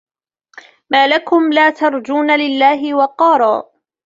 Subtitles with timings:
[0.89, 3.71] ما لكم لا ترجون لله وقارا